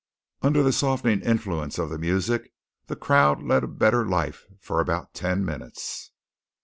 Under 0.41 0.63
the 0.63 0.73
softening 0.73 1.21
influence 1.21 1.77
of 1.77 1.91
the 1.91 1.99
music 1.99 2.51
the 2.87 2.95
crowd 2.95 3.43
led 3.43 3.63
a 3.63 3.67
better 3.67 4.03
life 4.03 4.47
for 4.59 4.79
about 4.79 5.13
ten 5.13 5.45
minutes. 5.45 6.09